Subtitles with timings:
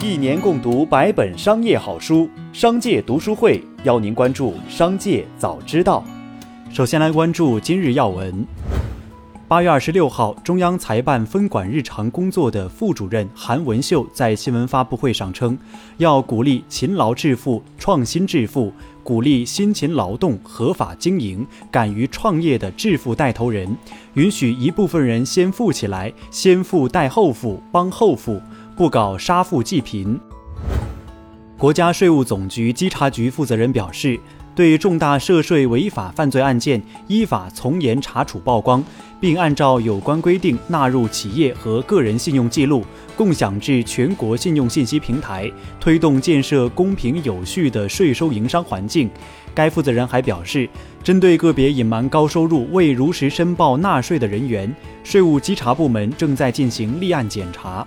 [0.00, 6.04] 一年共读百本商业好书，商界读书会邀您关注商界早知道。
[6.72, 8.46] 首先来关注今日要闻。
[9.48, 15.58] 八月二十六号，中央财办分管日常工作的副主任韩文秀在新闻发布会上称，
[15.96, 18.72] 要鼓励勤劳致富、创新致富，
[19.02, 23.76] 鼓励辛勤劳动、合法经营、敢于创业的致富带头人，
[24.14, 28.40] 允许一部分人先富起来，先富带后富，帮后富。
[28.78, 30.16] 不搞杀富济贫。
[31.58, 34.16] 国家税务总局稽查局负责人表示，
[34.54, 38.80] 对重大涉税违法犯罪案件依法从严查处曝光，
[39.20, 42.84] 并按照有关规定纳入企业和个人信用记录，
[43.16, 45.50] 共享至全国信用信息平台，
[45.80, 49.10] 推动建设公平有序的税收营商环境。
[49.52, 50.70] 该负责人还表示，
[51.02, 54.72] 针对个别隐瞒高收入、未如实申报纳税的人员，
[55.02, 57.84] 税务稽查部门正在进行立案检查。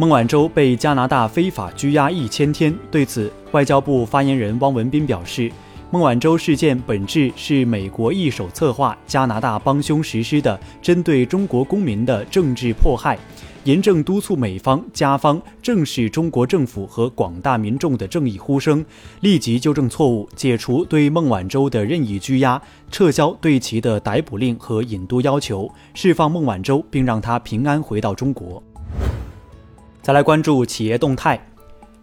[0.00, 5.50] 孟晚舟被加拿大非法拘押一千天，对此，外交部发言人汪文斌表示，
[5.90, 13.18] 孟晚舟事件本质是美国一手策划、加拿大帮凶实施的针对中国公民的政治迫害，
[13.64, 18.86] 严正督促美方、加方正视中国政府和广大民众的正义呼声，
[19.22, 28.62] 立即纠正错误，解除对孟晚舟的任意拘押，撤销对其的逮捕令和引渡要求，释放孟晚舟，并让她平安回到中国。
[30.08, 31.38] 再来关注企业动态，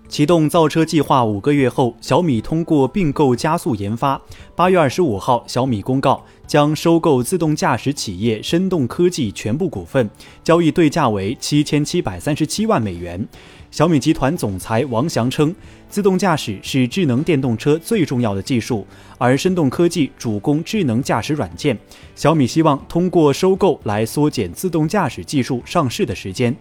[0.07, 4.21] 启动造车计划五个月后，小米通过并购加速研发。
[4.55, 10.07] 八月二十五号，小米公告将收购自动驾驶企业深动科技全部股份，
[10.43, 13.27] 交易对价为七千七百三十七万美元。
[13.71, 15.55] 小米集团总裁王翔称，
[15.89, 18.85] 自动驾驶是智能电动车最重要的技术，
[19.17, 21.75] 而深动科技主攻智能驾驶软件。
[22.13, 26.55] 小米希望通过收购来缩减自动驾驶技术上市的时间。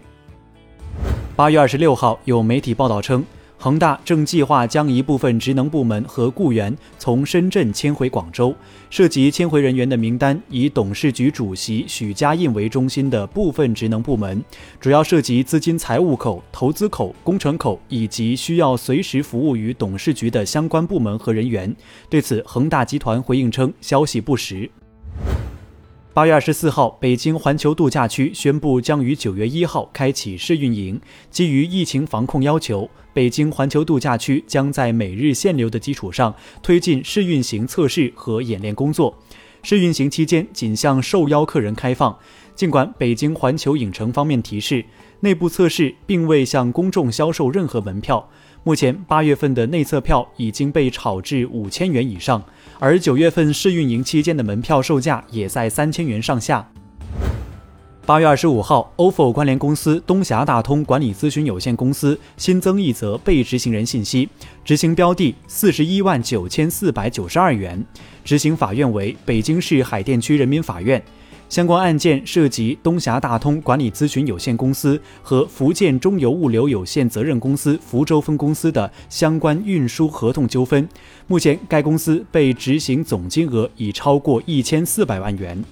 [1.35, 3.21] 八月二十六号，有媒体报道称，
[3.57, 8.55] 恒大正计划将一部分职能部门和雇员从深圳迁回广州。
[8.89, 14.41] 涉及迁回人员的名单以董事局主席许家印为中心的部分职能部门，
[14.79, 21.75] 主要涉及资金财务口、投资口、工程口以及需要随时服务于董事局的相关部门和人员。
[22.09, 24.71] 对此，恒大集团回应称，消息不实。
[26.15, 30.97] 八月二十四号，北京环球度假区宣布将于九月一号开启试运营。
[31.29, 36.33] 基于疫情防控要求，北京环球度假区将在每日限流的基础上
[36.63, 39.13] 推进试运行测试和演练工作。
[39.61, 42.17] 试运行期间仅向受邀客人开放。
[42.55, 44.85] 尽管北京环球影城方面提示，
[45.19, 48.29] 内部测试并未向公众销售任何门票。
[48.63, 52.41] 目前，八月份的内测票已经被炒至五千元以上。
[52.79, 56.71] 而九月份试运营期间的门票售价也在三千元上下。
[58.05, 64.29] 八月二十五号，ofo 关联公司东峡大通管理咨询有限公司新增一则被执行人信息，
[64.63, 67.83] 执行标的四十一万九千四百九十二元，
[68.23, 71.03] 执行法院为北京市海淀区人民法院。
[71.47, 80.87] 相关案件涉及东峡大通管理咨询有限公司和福建中油物流有限责任公司福州分公司的相关运输合同纠纷。
[81.27, 85.63] 目前，该公司被执行总金额已超过一千四百万元。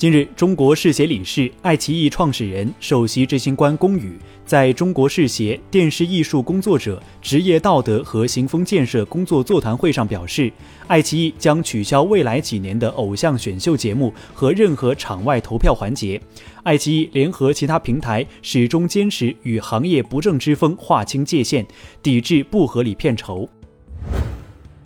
[0.00, 10.50] 近日，中国视协理事、爱奇艺创始人、首席执行官龚宇在中国视协电视艺术工作者职业道德和行风建设工作座谈会上表示，
[10.86, 16.18] 爱奇艺将取消未来几年的偶像选秀节目和任何场外投票环节。
[16.62, 21.66] 爱奇艺联合其他平台始终坚持与行业不正之风划清界限，
[22.02, 23.46] 抵制不合理片酬。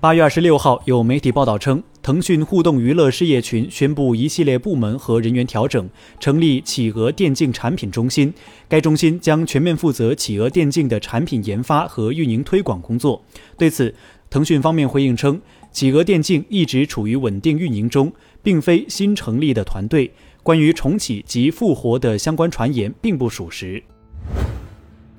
[0.00, 1.80] 八月二十六号，有媒体报道称。
[2.04, 5.88] 腾讯互动娱乐事业群宣布一系列部门和人员调整，
[6.20, 8.30] 成立企鹅电竞产品中心。
[8.68, 13.24] 该中心将全面负责企鹅电竞的产品研发和运营推广工作。
[13.56, 13.94] 对此，
[14.28, 15.40] 腾讯方面回应称，
[15.72, 20.12] 企鹅电竞一直处于稳定运营中，并非新成立的团队。
[20.42, 23.82] 关于重启及复活的相关传言并不属实。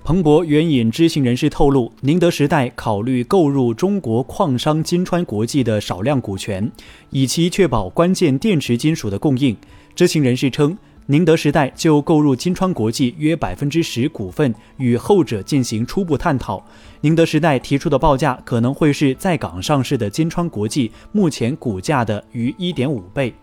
[0.06, 6.72] 彭博援引知情人士透露，宁德时代考虑购入中国矿商金川国际的少量股权，
[7.10, 9.58] 以期确保关键电池金属的供应。
[9.96, 16.64] 知情人士称，宁德时代就购入金川国际约百分之十股份，与后者进行初步探讨。
[17.02, 23.34] 宁德时代提出的报价可能会是在港上市的金川国际目前股价的逾一点五倍。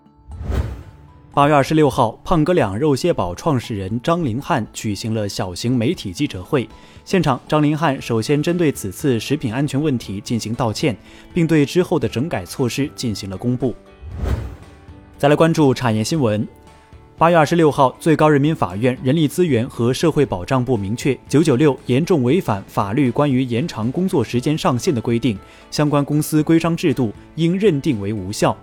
[1.35, 6.69] 八月二十六号，胖哥俩肉蟹堡创始人张林汉举行了小型媒体记者会。
[7.07, 10.95] 现场，张林汉首先针对此次食品安全问题进行道歉，
[11.33, 13.75] 并对之后的整改措施进行了公布。
[15.17, 16.47] 再来关注产业新闻。
[17.17, 25.39] 八月二十六号，最高人民法院人力资源和社会保障部明确，九九六严重违反法律关于延长工作时间上限的规定，
[25.71, 28.55] 相关公司规章制度应认定为无效。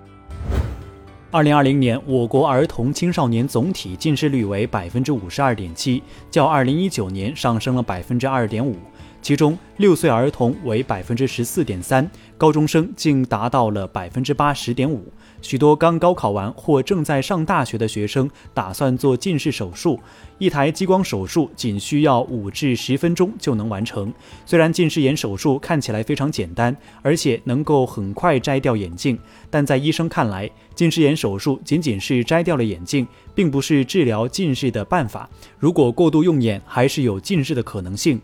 [1.32, 8.76] 二零二零年，我国儿童青少年总体近视率为百分之五十二点七，较二零一九年上升了百分之二点五。
[9.22, 15.06] 其中，六岁儿童为百分之十四点三，高中生竟达到了百分之八十点五。
[15.42, 20.00] 许多刚高考完或正在上大学的学生打算做近视手术，
[20.38, 24.14] 一台激光手术仅需要五至十分钟就能完成。
[24.46, 29.18] 虽然近视眼手术看起来非常简单，而且能够很快摘掉眼镜，
[29.50, 35.30] 但在医生看来，近视眼手术仅仅是摘掉了眼镜，并不是治疗近视的办法。
[35.58, 38.20] 如果过度用眼，还是有近视的可能性。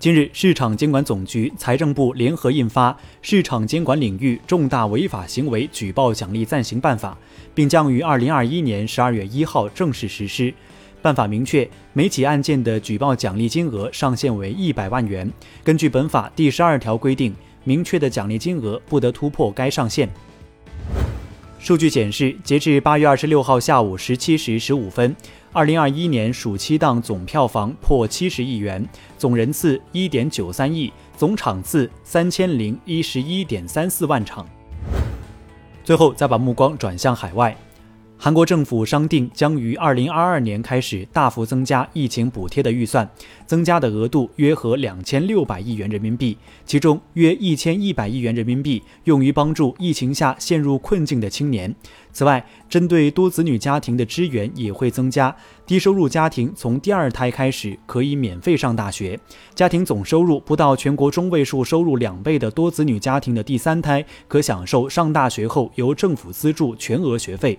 [0.00, 7.10] 近日，市场监管总局、财政部联合印发《市场监管领域重大违法行为举报奖励暂行办法》，
[7.54, 10.54] 并将于二零二一年十二月一号正式实施。
[11.02, 15.30] 办法明确，每起案件的举报奖励金额上限为一百万元。
[15.62, 20.08] 根据本法第十二条规定，明确的奖励金额不得突破该上限。
[21.58, 25.14] 数据显示，截至八月二十六号下午十七时十五分。
[25.52, 28.88] 二零二一年暑期档总票房破七十亿元，
[29.18, 34.46] 总人次一点九三亿，总场次三千零一十一点三四万场。
[35.82, 37.56] 最后，再把目光转向海外。
[38.22, 43.08] 韩国政府商定将于二零二二年开始大幅增加疫情补贴的预算，
[43.46, 46.36] 增加的额度约合两千六百亿元人民币，
[46.66, 51.74] 其中约一千一百亿元人民币用于帮助疫情下陷入困境的青年。
[52.12, 55.34] 此外，针对多子女家庭的支援也会增加，
[55.64, 59.18] 低收入家庭从第二胎开始可以免费上大学，
[59.54, 67.58] 家庭总收入不到全国中位数收入两倍的多子女家庭的第三胎可享受上大学后由政府资助全额学费。